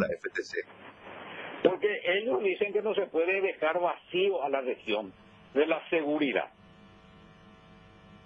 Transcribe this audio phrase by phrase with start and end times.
[0.00, 0.66] la FTC?
[1.62, 5.12] Porque ellos dicen que no se puede dejar vacío a la región
[5.54, 6.50] de la seguridad.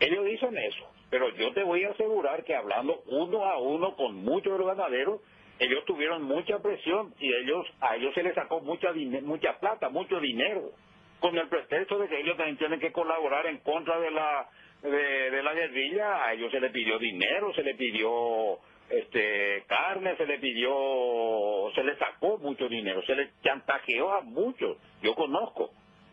[0.00, 4.16] Ellos dicen eso, pero yo te voy a asegurar que hablando uno a uno con
[4.16, 5.20] muchos ganaderos,
[5.58, 8.92] ellos tuvieron mucha presión y ellos a ellos se les sacó mucha
[9.22, 10.72] mucha plata, mucho dinero,
[11.20, 14.48] con el pretexto de que ellos también tienen que colaborar en contra de la
[14.82, 18.58] de, la guerrilla, a ellos se les pidió dinero, se les pidió
[18.92, 20.70] este carne, se les pidió,
[21.74, 24.76] se les sacó mucho dinero, se les chantajeó a muchos.
[25.02, 25.70] Yo conozco,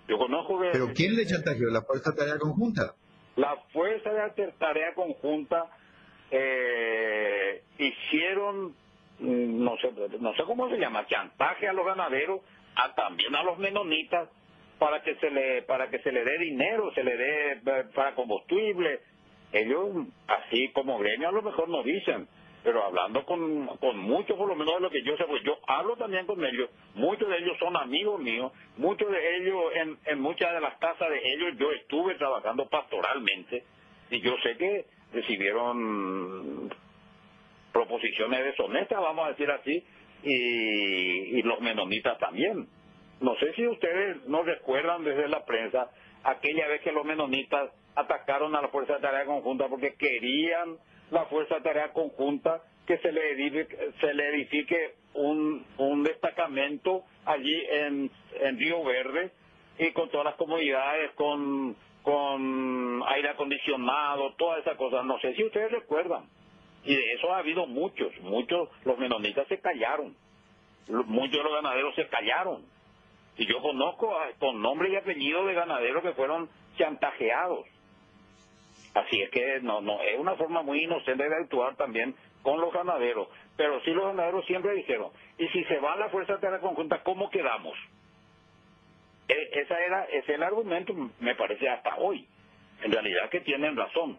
[0.08, 0.60] yo conozco.
[0.72, 1.70] ¿Pero quién le chantajeó?
[1.70, 2.96] ¿La Fuerza de Tarea Conjunta?
[3.36, 5.66] La Fuerza de Tarea Conjunta
[6.32, 8.76] eh, hicieron
[9.20, 12.42] Mm, no sé, no sé cómo se llama, chantaje a los ganaderos,
[12.76, 14.30] a, también a los menonitas,
[14.78, 18.16] para que se le para que se le dé dinero, se le dé eh, para
[18.16, 19.02] combustible.
[19.52, 22.28] Ellos, así como gremio, a lo mejor no dicen,
[22.64, 25.58] pero hablando con, con muchos, por lo menos de lo que yo sé, pues yo
[25.68, 30.20] hablo también con ellos, muchos de ellos son amigos míos, muchos de ellos, en, en
[30.22, 33.64] muchas de las casas de ellos yo estuve trabajando pastoralmente,
[34.12, 36.70] y yo sé que recibieron
[37.72, 39.84] proposiciones deshonestas, vamos a decir así,
[40.24, 42.68] y, los menonitas también.
[43.22, 45.90] No sé si ustedes no recuerdan desde la prensa
[46.24, 50.78] aquella vez que los menonitas atacaron a la Fuerza de Tarea Conjunta porque querían
[51.12, 57.56] la Fuerza Tarea Conjunta que se le edifique, se le edifique un, un destacamento allí
[57.70, 59.32] en, en Río Verde
[59.78, 65.06] y con todas las comodidades, con, con aire acondicionado, todas esas cosas.
[65.06, 66.26] No sé si ustedes recuerdan.
[66.84, 70.16] Y de eso ha habido muchos, muchos, los menonitas se callaron,
[70.88, 72.64] muchos de los ganaderos se callaron.
[73.38, 77.68] Y yo conozco con nombre y apellido de ganaderos que fueron chantajeados.
[78.94, 82.74] Así es que no, no, es una forma muy inocente de actuar también con los
[82.74, 83.28] ganaderos.
[83.56, 87.30] Pero sí los ganaderos siempre dijeron, y si se va la Fuerza la Conjunta, ¿cómo
[87.30, 87.78] quedamos?
[89.28, 92.28] E, esa era, ese es el argumento, me parece, hasta hoy.
[92.82, 94.18] En realidad que tienen razón.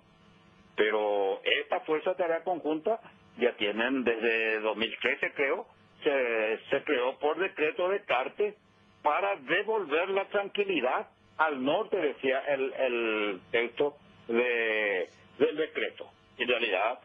[0.76, 3.00] Pero esta Fuerza Tarea Conjunta
[3.38, 5.66] ya tienen desde 2013 creo,
[6.02, 8.54] se, se creó por decreto de Carte
[9.02, 13.96] para devolver la tranquilidad al norte, decía el, el texto
[14.30, 15.08] de,
[15.38, 16.08] del decreto.
[16.38, 17.00] En realidad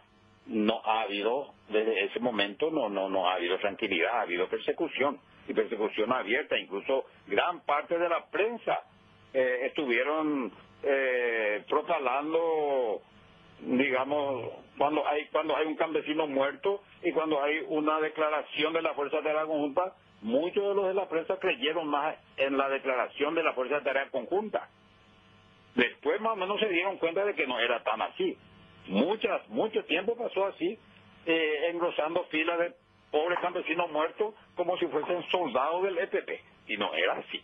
[0.47, 5.19] no ha habido, desde ese momento no, no, no ha habido tranquilidad, ha habido persecución
[5.47, 8.79] y persecución abierta, incluso gran parte de la prensa
[9.33, 10.51] eh, estuvieron
[10.83, 13.01] eh, propalando
[13.59, 18.93] digamos, cuando hay cuando hay un campesino muerto y cuando hay una declaración de la
[18.93, 23.35] Fuerza de Tarea Conjunta, muchos de los de la prensa creyeron más en la declaración
[23.35, 24.69] de la Fuerza de Tarea Conjunta.
[25.75, 28.37] Después más o menos se dieron cuenta de que no era tan así.
[28.87, 30.79] Muchas, mucho tiempo pasó así,
[31.25, 32.73] eh, engrosando filas de
[33.11, 36.41] pobres campesinos muertos como si fuesen soldados del EPP.
[36.67, 37.43] Y no era así.